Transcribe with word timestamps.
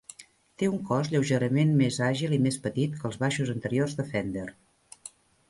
Té 0.61 0.69
un 0.69 0.77
cos 0.91 1.11
lleugerament 1.11 1.73
més 1.81 1.99
àgil 2.07 2.33
i 2.39 2.41
més 2.47 2.57
petit 2.65 2.97
que 3.03 3.07
els 3.11 3.21
baixos 3.27 3.53
anteriors 3.57 3.95
de 4.01 4.09
Fender. 4.11 4.49